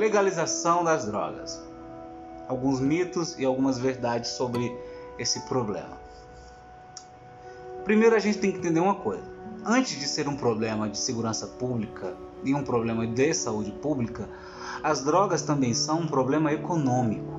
legalização 0.00 0.82
das 0.82 1.04
drogas. 1.04 1.62
Alguns 2.48 2.80
mitos 2.80 3.38
e 3.38 3.44
algumas 3.44 3.78
verdades 3.78 4.30
sobre 4.30 4.74
esse 5.18 5.40
problema. 5.40 6.00
Primeiro 7.84 8.16
a 8.16 8.18
gente 8.18 8.38
tem 8.38 8.50
que 8.50 8.58
entender 8.58 8.80
uma 8.80 8.94
coisa. 8.94 9.22
Antes 9.62 10.00
de 10.00 10.06
ser 10.06 10.26
um 10.26 10.36
problema 10.36 10.88
de 10.88 10.96
segurança 10.96 11.46
pública 11.46 12.14
e 12.42 12.54
um 12.54 12.64
problema 12.64 13.06
de 13.06 13.34
saúde 13.34 13.70
pública, 13.72 14.26
as 14.82 15.04
drogas 15.04 15.42
também 15.42 15.74
são 15.74 16.00
um 16.00 16.06
problema 16.06 16.50
econômico. 16.50 17.38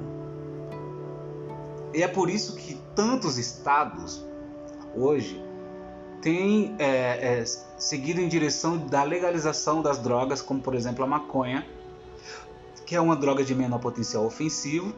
E 1.96 2.04
é 2.04 2.08
por 2.08 2.30
isso 2.30 2.56
que 2.56 2.80
tantos 2.96 3.40
estados 3.40 4.24
hoje 4.96 5.44
têm 6.22 6.76
é, 6.78 7.40
é, 7.40 7.46
seguido 7.78 8.22
em 8.22 8.28
direção 8.28 8.78
da 8.78 9.04
legalização 9.04 9.82
das 9.82 9.98
drogas, 9.98 10.44
como 10.44 10.62
por 10.62 10.76
exemplo 10.76 11.04
a 11.04 11.08
maconha, 11.08 11.66
que 12.92 12.96
é 12.98 13.00
uma 13.00 13.16
droga 13.16 13.42
de 13.42 13.56
menor 13.56 13.80
potencial 13.80 14.26
ofensivo. 14.26 14.94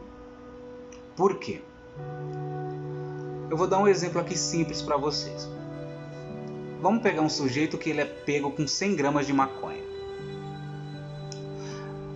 Por 1.16 1.38
quê? 1.38 1.62
Eu 3.52 3.56
vou 3.56 3.68
dar 3.68 3.78
um 3.78 3.88
exemplo 3.88 4.20
aqui 4.20 4.36
simples 4.36 4.82
para 4.82 4.98
vocês. 4.98 5.48
Vamos 6.82 7.04
pegar 7.04 7.22
um 7.22 7.30
sujeito 7.30 7.78
que 7.78 7.92
ele 7.92 8.02
é 8.02 8.06
pego 8.06 8.50
com 8.50 8.66
100 8.66 8.96
gramas 8.96 9.28
de 9.28 9.34
maconha. 9.34 9.84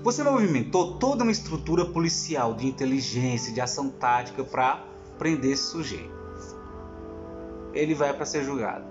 Você 0.02 0.24
movimentou 0.24 0.98
toda 0.98 1.22
uma 1.22 1.32
estrutura 1.32 1.86
policial 1.86 2.56
de 2.56 2.66
inteligência, 2.66 3.54
de 3.54 3.62
ação 3.62 3.88
tática 3.88 4.44
para 4.44 4.84
prender 5.20 5.52
esse 5.52 5.70
sujeito. 5.70 6.18
Ele 7.72 7.94
vai 7.94 8.12
para 8.16 8.26
ser 8.26 8.44
julgado. 8.44 8.86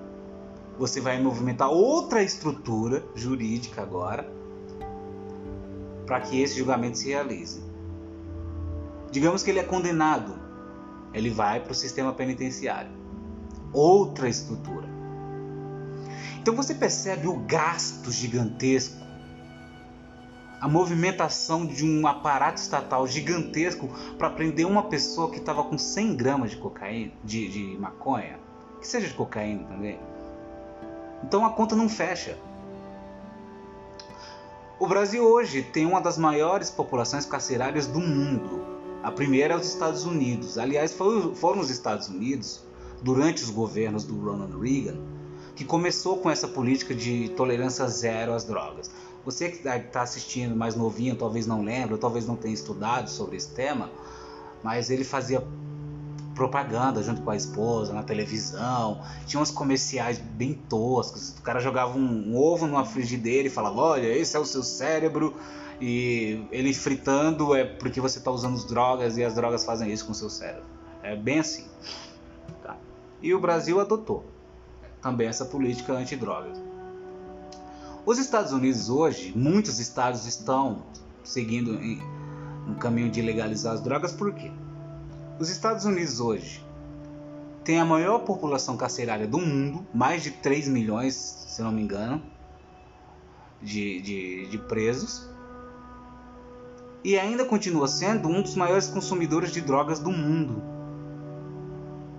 Você 0.78 1.00
vai 1.00 1.20
movimentar 1.20 1.68
outra 1.68 2.22
estrutura 2.22 3.02
jurídica 3.12 3.82
agora 3.82 4.36
para 6.06 6.20
que 6.20 6.40
esse 6.40 6.58
julgamento 6.58 6.98
se 6.98 7.08
realize. 7.08 7.62
Digamos 9.10 9.42
que 9.42 9.50
ele 9.50 9.58
é 9.58 9.64
condenado, 9.64 10.38
ele 11.12 11.30
vai 11.30 11.60
para 11.60 11.72
o 11.72 11.74
sistema 11.74 12.12
penitenciário. 12.12 12.90
Outra 13.72 14.28
estrutura. 14.28 14.88
Então 16.40 16.54
você 16.54 16.74
percebe 16.74 17.26
o 17.26 17.38
gasto 17.40 18.10
gigantesco 18.10 19.06
a 20.60 20.68
movimentação 20.68 21.66
de 21.66 21.84
um 21.84 22.06
aparato 22.06 22.60
estatal 22.60 23.06
gigantesco 23.06 23.88
para 24.18 24.30
prender 24.30 24.66
uma 24.66 24.84
pessoa 24.84 25.30
que 25.30 25.38
estava 25.38 25.62
com 25.62 25.76
100 25.76 26.16
gramas 26.16 26.50
de 26.50 26.56
cocaína, 26.56 27.12
de, 27.22 27.48
de 27.48 27.78
maconha, 27.78 28.38
que 28.80 28.86
seja 28.86 29.06
de 29.06 29.14
cocaína 29.14 29.64
também. 29.64 29.98
Então 31.22 31.44
a 31.44 31.50
conta 31.50 31.76
não 31.76 31.88
fecha. 31.88 32.38
O 34.78 34.86
Brasil 34.86 35.24
hoje 35.24 35.62
tem 35.62 35.86
uma 35.86 36.02
das 36.02 36.18
maiores 36.18 36.68
populações 36.68 37.24
carcerárias 37.24 37.86
do 37.86 37.98
mundo. 37.98 38.62
A 39.02 39.10
primeira 39.10 39.54
é 39.54 39.56
os 39.56 39.66
Estados 39.66 40.04
Unidos. 40.04 40.58
Aliás, 40.58 40.92
foram 40.92 41.60
os 41.60 41.70
Estados 41.70 42.08
Unidos, 42.08 42.62
durante 43.00 43.42
os 43.42 43.48
governos 43.48 44.04
do 44.04 44.14
Ronald 44.22 44.52
Reagan, 44.60 44.98
que 45.54 45.64
começou 45.64 46.18
com 46.18 46.28
essa 46.28 46.46
política 46.46 46.94
de 46.94 47.30
tolerância 47.30 47.88
zero 47.88 48.34
às 48.34 48.44
drogas. 48.44 48.90
Você 49.24 49.48
que 49.48 49.66
está 49.66 50.02
assistindo 50.02 50.54
mais 50.54 50.76
novinho, 50.76 51.16
talvez 51.16 51.46
não 51.46 51.62
lembre, 51.62 51.96
talvez 51.96 52.26
não 52.26 52.36
tenha 52.36 52.52
estudado 52.52 53.08
sobre 53.08 53.38
esse 53.38 53.54
tema, 53.54 53.90
mas 54.62 54.90
ele 54.90 55.04
fazia 55.04 55.42
propaganda 56.36 57.02
junto 57.02 57.22
com 57.22 57.30
a 57.30 57.36
esposa 57.36 57.92
na 57.92 58.02
televisão. 58.02 59.00
Tinha 59.26 59.42
uns 59.42 59.50
comerciais 59.50 60.18
bem 60.18 60.54
toscos. 60.54 61.30
O 61.38 61.42
cara 61.42 61.58
jogava 61.58 61.98
um, 61.98 62.30
um 62.30 62.36
ovo 62.36 62.66
numa 62.66 62.84
frigideira 62.84 63.48
e 63.48 63.50
falava: 63.50 63.80
Olha, 63.80 64.06
esse 64.06 64.36
é 64.36 64.38
o 64.38 64.44
seu 64.44 64.62
cérebro. 64.62 65.34
E 65.80 66.46
ele 66.52 66.72
fritando 66.72 67.54
é 67.54 67.64
porque 67.64 68.00
você 68.00 68.18
está 68.18 68.30
usando 68.30 68.64
drogas 68.66 69.16
e 69.18 69.24
as 69.24 69.34
drogas 69.34 69.64
fazem 69.64 69.90
isso 69.92 70.06
com 70.06 70.12
o 70.12 70.14
seu 70.14 70.30
cérebro. 70.30 70.64
É 71.02 71.16
bem 71.16 71.40
assim. 71.40 71.66
Tá? 72.62 72.76
E 73.20 73.34
o 73.34 73.40
Brasil 73.40 73.80
adotou 73.80 74.24
também 75.02 75.26
essa 75.26 75.44
política 75.44 75.92
antidrogas. 75.92 76.58
Os 78.06 78.18
Estados 78.18 78.52
Unidos 78.52 78.88
hoje, 78.88 79.32
muitos 79.36 79.80
estados 79.80 80.26
estão 80.26 80.84
seguindo 81.24 81.74
em, 81.74 82.00
no 82.66 82.76
caminho 82.76 83.10
de 83.10 83.20
legalizar 83.20 83.74
as 83.74 83.82
drogas, 83.82 84.12
por 84.12 84.32
quê? 84.32 84.50
Os 85.38 85.50
Estados 85.50 85.84
Unidos 85.84 86.18
hoje 86.18 86.64
têm 87.62 87.78
a 87.78 87.84
maior 87.84 88.20
população 88.20 88.74
carcerária 88.74 89.26
do 89.26 89.38
mundo, 89.38 89.86
mais 89.92 90.22
de 90.22 90.30
3 90.30 90.66
milhões, 90.66 91.14
se 91.14 91.60
não 91.60 91.70
me 91.70 91.82
engano, 91.82 92.22
de, 93.60 94.00
de, 94.00 94.46
de 94.46 94.58
presos, 94.58 95.28
e 97.04 97.18
ainda 97.18 97.44
continua 97.44 97.86
sendo 97.86 98.28
um 98.28 98.40
dos 98.40 98.54
maiores 98.54 98.88
consumidores 98.88 99.52
de 99.52 99.60
drogas 99.60 99.98
do 99.98 100.10
mundo. 100.10 100.62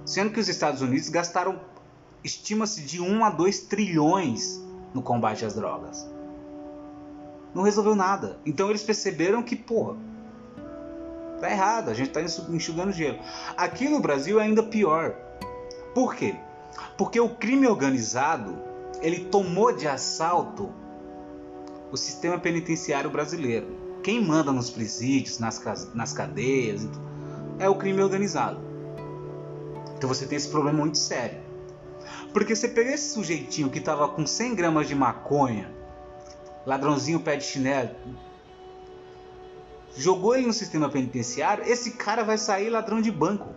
Sendo 0.06 0.32
que 0.32 0.40
os 0.40 0.48
Estados 0.48 0.82
Unidos 0.84 1.10
gastaram, 1.10 1.60
estima-se, 2.24 2.82
de 2.82 3.02
1 3.02 3.26
a 3.26 3.32
2 3.32 3.62
trilhões 3.62 4.62
no 4.94 5.02
combate 5.02 5.44
às 5.44 5.56
drogas. 5.56 6.08
Não 7.54 7.64
resolveu 7.64 7.96
nada. 7.96 8.40
Então 8.46 8.70
eles 8.70 8.84
perceberam 8.84 9.42
que, 9.42 9.56
porra, 9.56 9.98
tá 11.40 11.50
errado, 11.50 11.90
a 11.90 11.94
gente 11.94 12.12
tá 12.12 12.22
enxugando 12.22 12.92
gelo. 12.92 13.20
Aqui 13.56 13.88
no 13.88 14.00
Brasil 14.00 14.40
é 14.40 14.44
ainda 14.44 14.64
pior. 14.64 15.16
Por 15.94 16.16
quê? 16.16 16.36
Porque 16.98 17.20
o 17.20 17.30
crime 17.30 17.68
organizado, 17.68 18.58
ele 19.02 19.26
tomou 19.26 19.76
de 19.76 19.88
assalto 19.88 20.72
o 21.92 21.98
sistema 21.98 22.38
penitenciário 22.38 23.10
brasileiro. 23.10 23.68
Quem 24.04 24.24
manda 24.24 24.52
nos 24.52 24.70
presídios, 24.70 25.40
nas, 25.40 25.62
nas 25.94 26.14
cadeias, 26.14 26.88
é 27.60 27.68
o 27.70 27.76
crime 27.76 28.02
organizado. 28.02 28.60
Então 29.98 30.08
você 30.08 30.26
tem 30.26 30.36
esse 30.36 30.50
problema 30.50 30.80
muito 30.80 30.98
sério. 30.98 31.40
Porque 32.34 32.56
você 32.56 32.68
pega 32.68 32.92
esse 32.92 33.14
sujeitinho 33.14 33.70
que 33.70 33.80
tava 33.80 34.08
com 34.10 34.26
100 34.26 34.56
gramas 34.56 34.88
de 34.88 34.96
maconha, 34.96 35.72
ladrãozinho 36.66 37.20
pé 37.20 37.36
de 37.36 37.46
chinelo, 37.46 37.92
jogou 39.98 40.36
ele 40.36 40.48
no 40.48 40.54
sistema 40.54 40.90
penitenciário, 40.90 41.64
esse 41.66 41.92
cara 41.92 42.24
vai 42.24 42.38
sair 42.38 42.70
ladrão 42.70 43.02
de 43.02 43.12
banco. 43.12 43.50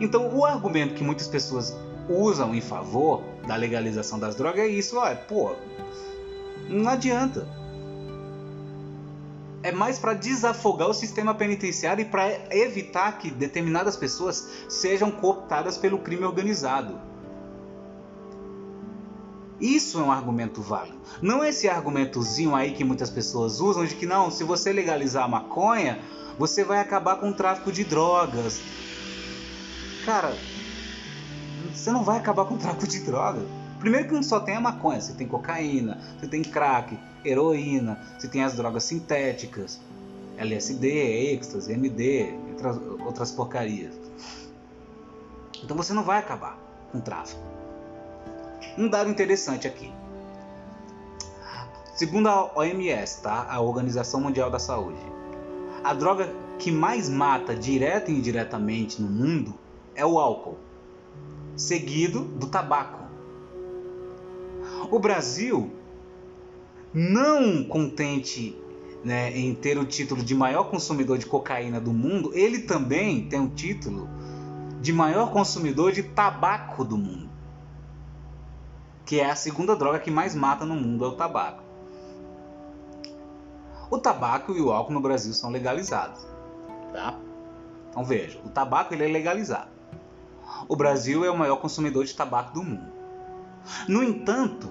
Então, 0.00 0.34
o 0.34 0.44
argumento 0.44 0.94
que 0.94 1.04
muitas 1.04 1.28
pessoas 1.28 1.76
usam 2.08 2.54
em 2.54 2.60
favor 2.60 3.22
da 3.46 3.56
legalização 3.56 4.18
das 4.18 4.34
drogas 4.34 4.60
é 4.60 4.68
isso, 4.68 4.96
ó, 4.96 5.14
pô, 5.14 5.54
não 6.68 6.88
adianta 6.88 7.46
é 9.62 9.70
mais 9.72 9.98
para 9.98 10.14
desafogar 10.14 10.88
o 10.88 10.94
sistema 10.94 11.34
penitenciário 11.34 12.02
e 12.02 12.04
para 12.04 12.30
evitar 12.54 13.18
que 13.18 13.30
determinadas 13.30 13.96
pessoas 13.96 14.48
sejam 14.68 15.10
cooptadas 15.10 15.76
pelo 15.76 15.98
crime 15.98 16.24
organizado. 16.24 17.09
Isso 19.60 19.98
é 20.00 20.02
um 20.02 20.10
argumento 20.10 20.62
válido. 20.62 20.98
Não 21.20 21.44
esse 21.44 21.68
argumentozinho 21.68 22.54
aí 22.54 22.72
que 22.72 22.82
muitas 22.82 23.10
pessoas 23.10 23.60
usam 23.60 23.84
de 23.84 23.94
que 23.94 24.06
não, 24.06 24.30
se 24.30 24.42
você 24.42 24.72
legalizar 24.72 25.24
a 25.24 25.28
maconha, 25.28 25.98
você 26.38 26.64
vai 26.64 26.80
acabar 26.80 27.16
com 27.16 27.28
o 27.28 27.34
tráfico 27.34 27.70
de 27.70 27.84
drogas. 27.84 28.60
Cara, 30.06 30.34
você 31.74 31.90
não 31.92 32.02
vai 32.02 32.16
acabar 32.16 32.46
com 32.46 32.54
o 32.54 32.58
tráfico 32.58 32.86
de 32.86 33.00
drogas. 33.00 33.42
Primeiro 33.78 34.08
que 34.08 34.14
não 34.14 34.22
só 34.22 34.40
tem 34.40 34.56
a 34.56 34.60
maconha, 34.60 35.00
você 35.00 35.12
tem 35.12 35.26
cocaína, 35.26 35.98
você 36.18 36.26
tem 36.26 36.42
crack, 36.42 36.98
heroína, 37.24 38.00
você 38.18 38.28
tem 38.28 38.42
as 38.42 38.54
drogas 38.54 38.84
sintéticas, 38.84 39.80
LSD, 40.36 41.32
êxtase, 41.32 41.72
MD, 41.72 42.34
outras, 42.50 42.76
outras 43.04 43.30
porcarias. 43.32 43.94
Então 45.62 45.76
você 45.76 45.92
não 45.92 46.02
vai 46.02 46.18
acabar 46.18 46.58
com 46.90 46.98
o 46.98 47.00
tráfico. 47.00 47.49
Um 48.78 48.88
dado 48.88 49.10
interessante 49.10 49.66
aqui. 49.66 49.92
Segundo 51.94 52.28
a 52.28 52.58
OMS, 52.58 53.22
tá? 53.22 53.46
a 53.50 53.60
Organização 53.60 54.20
Mundial 54.20 54.50
da 54.50 54.58
Saúde, 54.58 55.00
a 55.84 55.92
droga 55.92 56.32
que 56.58 56.70
mais 56.70 57.08
mata 57.08 57.54
direta 57.54 58.10
e 58.10 58.14
indiretamente 58.14 59.02
no 59.02 59.08
mundo 59.08 59.54
é 59.94 60.04
o 60.04 60.18
álcool, 60.18 60.58
seguido 61.56 62.20
do 62.20 62.46
tabaco. 62.46 63.00
O 64.90 64.98
Brasil, 64.98 65.70
não 66.92 67.64
contente 67.64 68.56
né, 69.04 69.36
em 69.36 69.54
ter 69.54 69.78
o 69.78 69.84
título 69.84 70.22
de 70.22 70.34
maior 70.34 70.64
consumidor 70.64 71.18
de 71.18 71.26
cocaína 71.26 71.80
do 71.80 71.92
mundo, 71.92 72.32
ele 72.34 72.60
também 72.60 73.28
tem 73.28 73.40
o 73.40 73.48
título 73.48 74.08
de 74.80 74.92
maior 74.92 75.32
consumidor 75.32 75.92
de 75.92 76.02
tabaco 76.02 76.84
do 76.84 76.96
mundo. 76.96 77.30
Que 79.10 79.18
é 79.18 79.28
a 79.28 79.34
segunda 79.34 79.74
droga 79.74 79.98
que 79.98 80.08
mais 80.08 80.36
mata 80.36 80.64
no 80.64 80.76
mundo, 80.76 81.04
é 81.04 81.08
o 81.08 81.16
tabaco. 81.16 81.64
O 83.90 83.98
tabaco 83.98 84.52
e 84.52 84.60
o 84.60 84.70
álcool 84.70 84.92
no 84.92 85.00
Brasil 85.00 85.32
são 85.32 85.50
legalizados. 85.50 86.24
Tá? 86.92 87.18
Então 87.90 88.04
veja, 88.04 88.38
o 88.44 88.48
tabaco 88.48 88.94
ele 88.94 89.04
é 89.04 89.08
legalizado. 89.08 89.72
O 90.68 90.76
Brasil 90.76 91.24
é 91.24 91.30
o 91.30 91.36
maior 91.36 91.56
consumidor 91.56 92.04
de 92.04 92.14
tabaco 92.14 92.54
do 92.54 92.62
mundo. 92.62 92.86
No 93.88 94.04
entanto, 94.04 94.70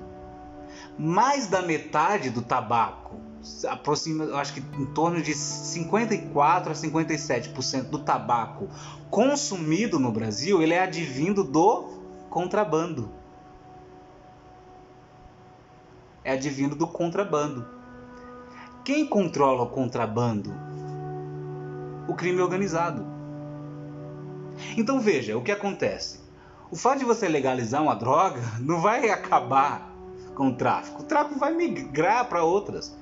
mais 0.98 1.48
da 1.48 1.62
metade 1.62 2.30
do 2.30 2.42
tabaco, 2.42 3.20
aproxima, 3.68 4.40
acho 4.40 4.54
que 4.54 4.64
em 4.82 4.86
torno 4.86 5.22
de 5.22 5.34
54 5.34 6.72
a 6.72 6.76
57% 6.76 7.90
do 7.90 8.00
tabaco 8.00 8.70
consumido 9.10 10.00
no 10.00 10.14
Brasil, 10.14 10.62
ele 10.62 10.76
é 10.76 10.84
advindo 10.84 11.44
do 11.44 11.90
contrabando. 12.30 13.19
É 16.24 16.34
advindo 16.34 16.76
do 16.76 16.88
contrabando. 16.88 17.66
Quem 18.84 19.06
controla 19.06 19.64
o 19.64 19.70
contrabando? 19.70 20.54
O 22.08 22.16
crime 22.16 22.42
organizado. 22.42 23.06
Então 24.78 25.00
veja, 25.00 25.38
o 25.38 25.42
que 25.42 25.52
acontece? 25.52 26.20
O 26.72 26.76
fato 26.76 27.00
de 27.00 27.06
você 27.06 27.28
legalizar 27.28 27.82
uma 27.82 27.96
droga 27.96 28.42
não 28.60 28.82
vai 28.82 29.10
acabar 29.10 29.92
com 30.36 30.48
o 30.48 30.56
tráfico. 30.56 31.02
O 31.02 31.06
tráfico 31.06 31.40
vai 31.40 31.54
migrar 31.54 32.28
para 32.28 32.44
outras. 32.44 32.96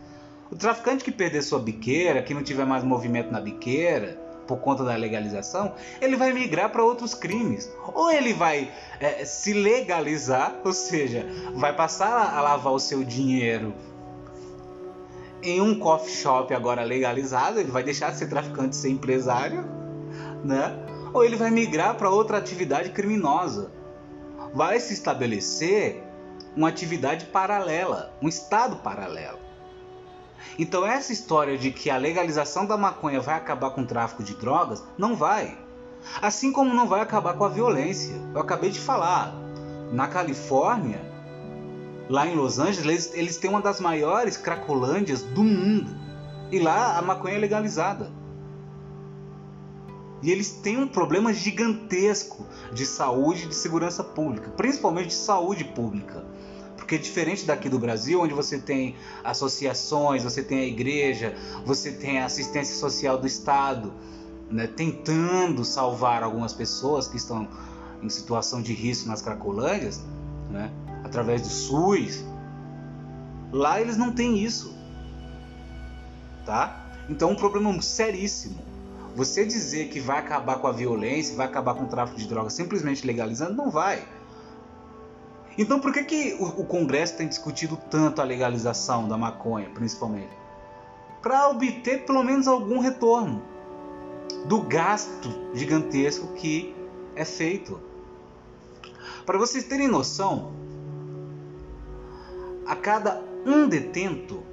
O 0.52 0.56
traficante 0.56 1.04
que 1.04 1.12
perder 1.12 1.42
sua 1.42 1.60
biqueira, 1.60 2.22
que 2.22 2.34
não 2.34 2.44
tiver 2.44 2.66
mais 2.66 2.84
movimento 2.84 3.32
na 3.32 3.42
biqueira 3.42 4.27
por 4.48 4.58
conta 4.60 4.84
da 4.84 4.96
legalização, 4.96 5.74
ele 6.02 6.16
vai 6.16 6.32
migrar 6.32 6.72
para 6.72 6.84
outros 6.84 7.14
crimes. 7.14 7.70
Ou 7.94 8.10
ele 8.10 8.34
vai 8.34 8.72
é, 9.00 9.26
se 9.26 9.54
legalizar, 9.54 10.56
ou 10.64 10.74
seja, 10.74 11.28
vai 11.54 11.76
passar 11.76 12.36
a 12.36 12.42
lavar 12.42 12.74
o 12.74 12.80
seu 12.80 13.04
dinheiro 13.04 13.74
em 15.44 15.62
um 15.62 15.78
coffee 15.78 16.14
shop 16.14 16.54
agora 16.54 16.84
legalizado, 16.84 17.60
ele 17.60 17.72
vai 17.72 17.84
deixar 17.84 18.12
de 18.12 18.18
ser 18.18 18.28
traficante 18.28 18.76
e 18.76 18.80
ser 18.80 18.90
empresário, 18.90 19.64
né? 20.44 20.76
Ou 21.14 21.24
ele 21.24 21.36
vai 21.36 21.52
migrar 21.52 21.96
para 21.96 22.10
outra 22.10 22.38
atividade 22.38 22.90
criminosa. 22.90 23.72
Vai 24.54 24.80
se 24.80 24.94
estabelecer 24.94 26.04
uma 26.56 26.70
atividade 26.70 27.26
paralela, 27.26 28.14
um 28.22 28.28
estado 28.28 28.78
paralelo. 28.78 29.47
Então 30.58 30.86
essa 30.86 31.14
história 31.14 31.58
de 31.58 31.72
que 31.72 31.90
a 31.90 31.98
legalização 31.98 32.66
da 32.66 32.78
maconha 32.78 33.20
vai 33.20 33.36
acabar 33.36 33.72
com 33.72 33.82
o 33.82 33.86
tráfico 33.86 34.24
de 34.24 34.36
drogas, 34.36 34.84
não 34.98 35.16
vai. 35.16 35.58
Assim 36.22 36.52
como 36.52 36.74
não 36.74 36.88
vai 36.88 37.02
acabar 37.02 37.34
com 37.36 37.44
a 37.44 37.50
violência. 37.50 38.16
Eu 38.34 38.42
acabei 38.42 38.70
de 38.70 38.80
falar. 38.80 39.34
Na 39.92 40.08
Califórnia, 40.08 41.00
lá 42.10 42.28
em 42.28 42.36
Los 42.36 42.60
Angeles, 42.60 43.12
eles 43.14 43.38
têm 43.38 43.50
uma 43.50 43.62
das 43.62 43.80
maiores 43.80 44.36
cracolândias 44.38 45.22
do 45.22 45.44
mundo. 45.44 45.96
E 46.52 46.60
lá 46.60 46.98
a 46.98 47.02
maconha 47.02 47.36
é 47.36 47.40
legalizada. 47.40 48.12
E 50.22 50.32
eles 50.32 50.50
têm 50.50 50.78
um 50.78 50.88
problema 50.88 51.34
gigantesco 51.34 52.46
de 52.74 52.86
saúde 52.86 53.46
e 53.46 53.48
de 53.48 53.56
segurança 53.56 54.04
pública, 54.04 54.50
principalmente 54.52 55.10
de 55.10 55.14
saúde 55.14 55.64
pública. 55.64 56.26
Porque 56.88 56.98
diferente 56.98 57.46
daqui 57.46 57.68
do 57.68 57.78
Brasil, 57.78 58.22
onde 58.22 58.34
você 58.34 58.58
tem 58.58 58.96
associações, 59.22 60.24
você 60.24 60.42
tem 60.42 60.60
a 60.60 60.66
igreja, 60.66 61.36
você 61.66 61.92
tem 61.92 62.20
a 62.20 62.26
assistência 62.26 62.74
social 62.78 63.18
do 63.18 63.28
Estado, 63.28 63.92
né, 64.50 64.68
tentando 64.68 65.66
salvar 65.66 66.24
algumas 66.24 66.54
pessoas 66.54 67.06
que 67.06 67.18
estão 67.18 67.46
em 68.02 68.08
situação 68.08 68.62
de 68.62 68.72
risco 68.72 69.10
nas 69.10 69.22
cracolândias, 69.22 70.02
né, 70.50 70.72
através 71.04 71.42
do 71.42 71.50
SUS. 71.50 72.24
Lá 73.52 73.82
eles 73.82 73.98
não 73.98 74.14
têm 74.14 74.42
isso. 74.42 74.74
Tá? 76.46 76.86
Então 77.10 77.32
é 77.32 77.34
um 77.34 77.36
problema 77.36 77.82
seríssimo. 77.82 78.62
Você 79.14 79.46
dizer 79.46 79.90
que 79.90 80.00
vai 80.00 80.20
acabar 80.20 80.60
com 80.60 80.68
a 80.68 80.72
violência, 80.72 81.36
vai 81.36 81.48
acabar 81.48 81.76
com 81.76 81.84
o 81.84 81.88
tráfico 81.88 82.18
de 82.18 82.30
drogas 82.30 82.54
simplesmente 82.54 83.06
legalizando, 83.06 83.56
não 83.56 83.70
vai. 83.70 84.08
Então 85.58 85.80
por 85.80 85.92
que, 85.92 86.04
que 86.04 86.34
o, 86.40 86.46
o 86.46 86.66
Congresso 86.66 87.18
tem 87.18 87.28
discutido 87.28 87.78
tanto 87.90 88.22
a 88.22 88.24
legalização 88.24 89.08
da 89.08 89.18
maconha, 89.18 89.70
principalmente? 89.72 90.30
Para 91.22 91.50
obter 91.50 92.06
pelo 92.06 92.24
menos 92.24 92.48
algum 92.48 92.80
retorno 92.80 93.42
do 94.46 94.62
gasto 94.62 95.30
gigantesco 95.54 96.28
que 96.34 96.76
é 97.16 97.26
feito. 97.26 97.82
Para 99.26 99.38
vocês 99.38 99.64
terem 99.64 99.88
noção, 99.88 100.54
a 102.66 102.76
cada 102.76 103.24
um 103.46 103.68
detento, 103.68 104.44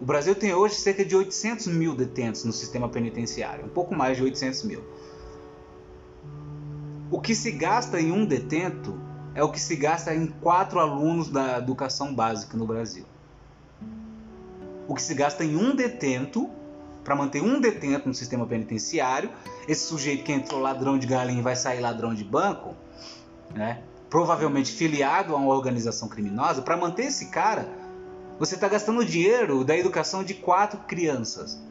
o 0.00 0.04
Brasil 0.04 0.34
tem 0.34 0.54
hoje 0.54 0.76
cerca 0.76 1.04
de 1.04 1.16
800 1.16 1.66
mil 1.66 1.94
detentos 1.94 2.44
no 2.44 2.52
sistema 2.52 2.88
penitenciário, 2.88 3.64
um 3.64 3.68
pouco 3.68 3.94
mais 3.94 4.16
de 4.16 4.22
800 4.22 4.62
mil. 4.62 4.84
O 7.10 7.20
que 7.20 7.34
se 7.34 7.50
gasta 7.50 8.00
em 8.00 8.12
um 8.12 8.24
detento 8.24 9.07
é 9.38 9.42
o 9.44 9.52
que 9.52 9.60
se 9.60 9.76
gasta 9.76 10.12
em 10.12 10.26
quatro 10.26 10.80
alunos 10.80 11.28
da 11.28 11.58
educação 11.58 12.12
básica 12.12 12.56
no 12.56 12.66
Brasil. 12.66 13.04
O 14.88 14.96
que 14.96 15.00
se 15.00 15.14
gasta 15.14 15.44
em 15.44 15.54
um 15.54 15.76
detento, 15.76 16.50
para 17.04 17.14
manter 17.14 17.40
um 17.40 17.60
detento 17.60 18.08
no 18.08 18.14
sistema 18.14 18.44
penitenciário, 18.48 19.30
esse 19.68 19.86
sujeito 19.86 20.24
que 20.24 20.32
entrou 20.32 20.60
ladrão 20.60 20.98
de 20.98 21.06
galinha 21.06 21.40
vai 21.40 21.54
sair 21.54 21.78
ladrão 21.78 22.12
de 22.12 22.24
banco, 22.24 22.74
né? 23.54 23.80
provavelmente 24.10 24.72
filiado 24.72 25.32
a 25.32 25.36
uma 25.36 25.54
organização 25.54 26.08
criminosa, 26.08 26.60
para 26.60 26.76
manter 26.76 27.04
esse 27.04 27.26
cara, 27.26 27.68
você 28.40 28.56
está 28.56 28.66
gastando 28.66 29.04
dinheiro 29.04 29.62
da 29.62 29.76
educação 29.76 30.24
de 30.24 30.34
quatro 30.34 30.80
crianças. 30.80 31.62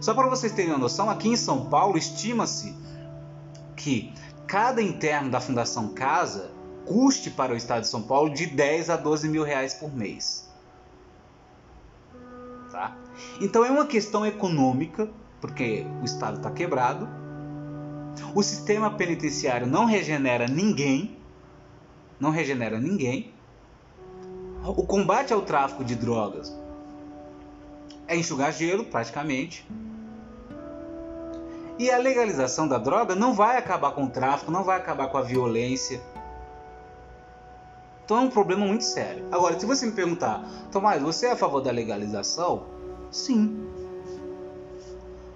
Só 0.00 0.12
para 0.12 0.26
vocês 0.28 0.50
terem 0.50 0.72
uma 0.72 0.78
noção, 0.78 1.08
aqui 1.08 1.28
em 1.28 1.36
São 1.36 1.66
Paulo 1.66 1.96
estima-se 1.96 2.74
que 3.76 4.12
cada 4.50 4.82
interno 4.82 5.30
da 5.30 5.40
Fundação 5.40 5.90
Casa 5.90 6.50
custe 6.84 7.30
para 7.30 7.52
o 7.52 7.56
Estado 7.56 7.82
de 7.82 7.86
São 7.86 8.02
Paulo 8.02 8.34
de 8.34 8.46
10 8.46 8.90
a 8.90 8.96
12 8.96 9.28
mil 9.28 9.44
reais 9.44 9.74
por 9.74 9.94
mês. 9.94 10.50
Tá? 12.68 12.96
Então 13.40 13.64
é 13.64 13.70
uma 13.70 13.86
questão 13.86 14.26
econômica, 14.26 15.08
porque 15.40 15.86
o 16.02 16.04
Estado 16.04 16.38
está 16.38 16.50
quebrado, 16.50 17.08
o 18.34 18.42
sistema 18.42 18.90
penitenciário 18.90 19.68
não 19.68 19.84
regenera 19.84 20.48
ninguém, 20.48 21.16
não 22.18 22.30
regenera 22.30 22.80
ninguém. 22.80 23.32
O 24.64 24.84
combate 24.84 25.32
ao 25.32 25.42
tráfico 25.42 25.84
de 25.84 25.94
drogas 25.94 26.52
é 28.08 28.16
enxugar 28.16 28.52
gelo, 28.52 28.84
praticamente. 28.84 29.64
E 31.80 31.90
a 31.90 31.96
legalização 31.96 32.68
da 32.68 32.76
droga 32.76 33.14
não 33.14 33.32
vai 33.32 33.56
acabar 33.56 33.92
com 33.92 34.04
o 34.04 34.10
tráfico, 34.10 34.50
não 34.50 34.62
vai 34.62 34.76
acabar 34.76 35.08
com 35.08 35.16
a 35.16 35.22
violência. 35.22 35.98
Então 38.04 38.18
é 38.18 38.20
um 38.20 38.28
problema 38.28 38.66
muito 38.66 38.84
sério. 38.84 39.26
Agora, 39.32 39.58
se 39.58 39.64
você 39.64 39.86
me 39.86 39.92
perguntar, 39.92 40.44
Tomás, 40.70 41.00
você 41.00 41.28
é 41.28 41.32
a 41.32 41.36
favor 41.36 41.62
da 41.62 41.70
legalização? 41.70 42.66
Sim. 43.10 43.66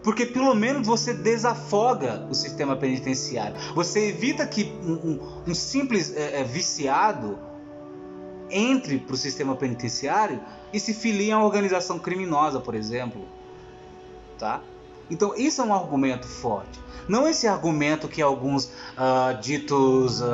Porque 0.02 0.26
pelo 0.26 0.54
menos 0.54 0.86
você 0.86 1.14
desafoga 1.14 2.26
o 2.28 2.34
sistema 2.34 2.76
penitenciário. 2.76 3.56
Você 3.74 4.08
evita 4.08 4.46
que 4.46 4.70
um, 4.82 4.92
um, 4.92 5.42
um 5.46 5.54
simples 5.54 6.14
é, 6.14 6.42
é, 6.42 6.44
viciado 6.44 7.38
entre 8.50 8.98
para 8.98 9.14
o 9.14 9.16
sistema 9.16 9.56
penitenciário 9.56 10.38
e 10.74 10.78
se 10.78 10.92
filie 10.92 11.32
a 11.32 11.38
uma 11.38 11.46
organização 11.46 11.98
criminosa, 11.98 12.60
por 12.60 12.74
exemplo. 12.74 13.26
Tá? 14.38 14.60
Então, 15.10 15.34
isso 15.36 15.60
é 15.60 15.64
um 15.64 15.74
argumento 15.74 16.26
forte. 16.26 16.80
Não 17.08 17.28
esse 17.28 17.46
argumento 17.46 18.08
que 18.08 18.22
alguns 18.22 18.64
uh, 18.64 19.38
ditos 19.40 20.22
uh, 20.22 20.24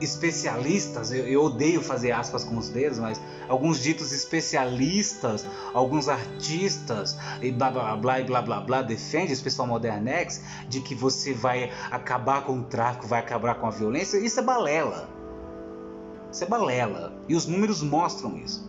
especialistas, 0.00 1.10
eu, 1.10 1.26
eu, 1.26 1.42
odeio 1.42 1.82
fazer 1.82 2.12
aspas 2.12 2.44
com 2.44 2.56
os 2.56 2.68
dedos, 2.68 2.98
mas 2.98 3.20
alguns 3.48 3.82
ditos 3.82 4.12
especialistas, 4.12 5.44
alguns 5.72 6.08
artistas 6.08 7.16
e 7.40 7.50
blá 7.50 7.70
blá 7.70 7.96
blá 7.96 8.22
blá 8.22 8.42
blá 8.42 8.60
blá 8.60 8.82
defende 8.82 9.32
esse 9.32 9.42
pessoal 9.42 9.66
modernex 9.66 10.42
de 10.68 10.80
que 10.80 10.94
você 10.94 11.32
vai 11.32 11.72
acabar 11.90 12.44
com 12.44 12.60
o 12.60 12.64
tráfico, 12.64 13.06
vai 13.06 13.20
acabar 13.20 13.56
com 13.56 13.66
a 13.66 13.70
violência. 13.70 14.18
Isso 14.18 14.38
é 14.38 14.42
balela. 14.42 15.08
Isso 16.30 16.44
é 16.44 16.46
balela. 16.46 17.12
E 17.28 17.34
os 17.34 17.46
números 17.46 17.82
mostram 17.82 18.36
isso. 18.36 18.64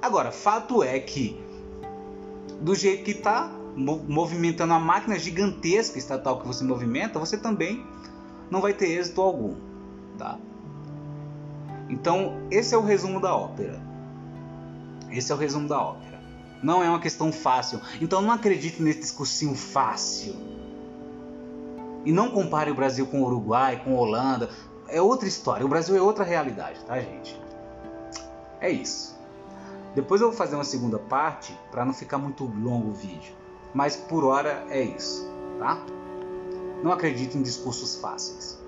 Agora, 0.00 0.30
fato 0.30 0.82
é 0.82 1.00
que 1.00 1.47
do 2.60 2.74
jeito 2.74 3.04
que 3.04 3.12
está, 3.12 3.50
movimentando 3.76 4.74
a 4.74 4.78
máquina 4.78 5.18
gigantesca 5.18 5.98
estatal 5.98 6.40
que 6.40 6.46
você 6.46 6.64
movimenta, 6.64 7.18
você 7.18 7.36
também 7.36 7.84
não 8.50 8.60
vai 8.60 8.72
ter 8.72 8.86
êxito 8.86 9.20
algum. 9.20 9.54
Tá? 10.16 10.38
Então, 11.88 12.34
esse 12.50 12.74
é 12.74 12.78
o 12.78 12.82
resumo 12.82 13.20
da 13.20 13.34
ópera. 13.34 13.80
Esse 15.10 15.32
é 15.32 15.34
o 15.34 15.38
resumo 15.38 15.68
da 15.68 15.80
ópera. 15.80 16.20
Não 16.62 16.82
é 16.82 16.88
uma 16.88 17.00
questão 17.00 17.32
fácil. 17.32 17.80
Então, 18.00 18.20
não 18.20 18.32
acredite 18.32 18.82
nesse 18.82 19.00
discursinho 19.00 19.54
fácil. 19.54 20.34
E 22.04 22.12
não 22.12 22.30
compare 22.30 22.70
o 22.70 22.74
Brasil 22.74 23.06
com 23.06 23.22
o 23.22 23.24
Uruguai, 23.24 23.82
com 23.84 23.96
a 23.96 24.00
Holanda. 24.00 24.50
É 24.88 25.00
outra 25.00 25.28
história. 25.28 25.64
O 25.64 25.68
Brasil 25.68 25.96
é 25.96 26.00
outra 26.00 26.24
realidade, 26.24 26.80
tá, 26.84 26.98
gente? 26.98 27.40
É 28.60 28.70
isso. 28.70 29.17
Depois 29.98 30.20
eu 30.20 30.28
vou 30.28 30.36
fazer 30.36 30.54
uma 30.54 30.62
segunda 30.62 30.96
parte 30.96 31.52
para 31.72 31.84
não 31.84 31.92
ficar 31.92 32.18
muito 32.18 32.44
longo 32.44 32.90
o 32.90 32.92
vídeo. 32.92 33.34
Mas 33.74 33.96
por 33.96 34.22
hora 34.22 34.64
é 34.70 34.80
isso, 34.80 35.28
tá? 35.58 35.76
Não 36.84 36.92
acredito 36.92 37.36
em 37.36 37.42
discursos 37.42 37.96
fáceis. 37.96 38.62